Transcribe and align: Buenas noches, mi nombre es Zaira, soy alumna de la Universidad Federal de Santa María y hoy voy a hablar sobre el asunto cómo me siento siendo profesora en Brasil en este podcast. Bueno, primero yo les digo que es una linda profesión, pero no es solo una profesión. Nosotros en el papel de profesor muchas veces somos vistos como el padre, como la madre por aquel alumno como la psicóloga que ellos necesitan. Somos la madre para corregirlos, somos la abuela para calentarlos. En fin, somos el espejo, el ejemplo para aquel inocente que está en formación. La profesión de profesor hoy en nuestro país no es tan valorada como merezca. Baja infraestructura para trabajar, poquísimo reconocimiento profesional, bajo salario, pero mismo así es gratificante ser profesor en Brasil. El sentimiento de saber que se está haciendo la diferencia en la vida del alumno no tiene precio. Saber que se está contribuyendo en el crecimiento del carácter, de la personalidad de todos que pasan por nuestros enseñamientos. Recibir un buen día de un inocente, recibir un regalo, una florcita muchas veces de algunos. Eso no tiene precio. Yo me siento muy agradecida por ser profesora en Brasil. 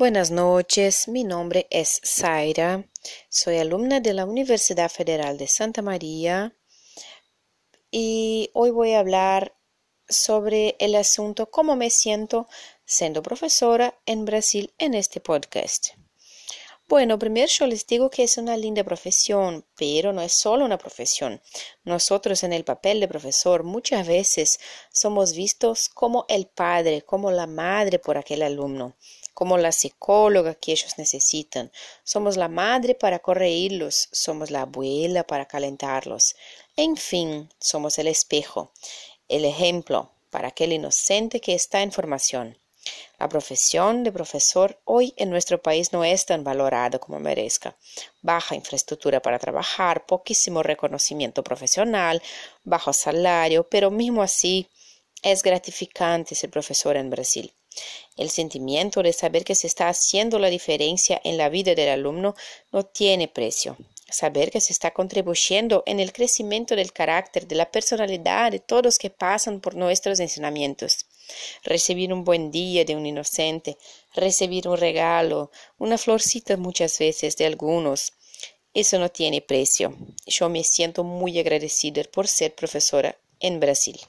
Buenas 0.00 0.30
noches, 0.30 1.08
mi 1.08 1.24
nombre 1.24 1.66
es 1.68 2.00
Zaira, 2.02 2.88
soy 3.28 3.58
alumna 3.58 4.00
de 4.00 4.14
la 4.14 4.24
Universidad 4.24 4.90
Federal 4.90 5.36
de 5.36 5.46
Santa 5.46 5.82
María 5.82 6.56
y 7.90 8.48
hoy 8.54 8.70
voy 8.70 8.92
a 8.92 9.00
hablar 9.00 9.54
sobre 10.08 10.74
el 10.78 10.94
asunto 10.94 11.50
cómo 11.50 11.76
me 11.76 11.90
siento 11.90 12.48
siendo 12.86 13.22
profesora 13.22 14.00
en 14.06 14.24
Brasil 14.24 14.72
en 14.78 14.94
este 14.94 15.20
podcast. 15.20 15.88
Bueno, 16.90 17.20
primero 17.20 17.46
yo 17.46 17.68
les 17.68 17.86
digo 17.86 18.10
que 18.10 18.24
es 18.24 18.36
una 18.36 18.56
linda 18.56 18.82
profesión, 18.82 19.64
pero 19.76 20.12
no 20.12 20.22
es 20.22 20.32
solo 20.32 20.64
una 20.64 20.76
profesión. 20.76 21.40
Nosotros 21.84 22.42
en 22.42 22.52
el 22.52 22.64
papel 22.64 22.98
de 22.98 23.06
profesor 23.06 23.62
muchas 23.62 24.08
veces 24.08 24.58
somos 24.92 25.32
vistos 25.32 25.88
como 25.88 26.26
el 26.28 26.48
padre, 26.48 27.02
como 27.02 27.30
la 27.30 27.46
madre 27.46 28.00
por 28.00 28.18
aquel 28.18 28.42
alumno 28.42 28.96
como 29.34 29.56
la 29.56 29.70
psicóloga 29.70 30.56
que 30.56 30.72
ellos 30.72 30.98
necesitan. 30.98 31.70
Somos 32.02 32.36
la 32.36 32.48
madre 32.48 32.96
para 32.96 33.20
corregirlos, 33.20 34.08
somos 34.10 34.50
la 34.50 34.62
abuela 34.62 35.24
para 35.24 35.46
calentarlos. 35.46 36.34
En 36.76 36.96
fin, 36.96 37.48
somos 37.60 37.98
el 38.00 38.08
espejo, 38.08 38.72
el 39.28 39.44
ejemplo 39.44 40.10
para 40.28 40.48
aquel 40.48 40.72
inocente 40.72 41.40
que 41.40 41.54
está 41.54 41.82
en 41.82 41.92
formación. 41.92 42.58
La 43.18 43.28
profesión 43.28 44.02
de 44.02 44.12
profesor 44.12 44.80
hoy 44.84 45.12
en 45.16 45.30
nuestro 45.30 45.60
país 45.60 45.92
no 45.92 46.04
es 46.04 46.24
tan 46.24 46.42
valorada 46.42 46.98
como 46.98 47.20
merezca. 47.20 47.76
Baja 48.22 48.54
infraestructura 48.54 49.20
para 49.20 49.38
trabajar, 49.38 50.06
poquísimo 50.06 50.62
reconocimiento 50.62 51.42
profesional, 51.44 52.22
bajo 52.64 52.92
salario, 52.92 53.68
pero 53.68 53.90
mismo 53.90 54.22
así 54.22 54.68
es 55.22 55.42
gratificante 55.42 56.34
ser 56.34 56.50
profesor 56.50 56.96
en 56.96 57.10
Brasil. 57.10 57.52
El 58.16 58.30
sentimiento 58.30 59.02
de 59.02 59.12
saber 59.12 59.44
que 59.44 59.54
se 59.54 59.66
está 59.66 59.88
haciendo 59.88 60.38
la 60.38 60.48
diferencia 60.48 61.20
en 61.22 61.36
la 61.36 61.48
vida 61.48 61.74
del 61.74 61.90
alumno 61.90 62.34
no 62.72 62.84
tiene 62.84 63.28
precio. 63.28 63.76
Saber 64.10 64.50
que 64.50 64.60
se 64.60 64.72
está 64.72 64.90
contribuyendo 64.90 65.84
en 65.86 66.00
el 66.00 66.12
crecimiento 66.12 66.74
del 66.74 66.92
carácter, 66.92 67.46
de 67.46 67.54
la 67.54 67.70
personalidad 67.70 68.50
de 68.50 68.58
todos 68.58 68.98
que 68.98 69.10
pasan 69.10 69.60
por 69.60 69.76
nuestros 69.76 70.18
enseñamientos. 70.18 71.06
Recibir 71.64 72.12
un 72.12 72.24
buen 72.24 72.50
día 72.50 72.84
de 72.84 72.96
un 72.96 73.06
inocente, 73.06 73.76
recibir 74.14 74.68
un 74.68 74.76
regalo, 74.76 75.50
una 75.78 75.98
florcita 75.98 76.56
muchas 76.56 76.98
veces 76.98 77.36
de 77.36 77.46
algunos. 77.46 78.12
Eso 78.72 78.98
no 78.98 79.08
tiene 79.08 79.40
precio. 79.40 79.96
Yo 80.26 80.48
me 80.48 80.62
siento 80.62 81.04
muy 81.04 81.38
agradecida 81.38 82.02
por 82.04 82.28
ser 82.28 82.54
profesora 82.54 83.18
en 83.40 83.58
Brasil. 83.58 84.00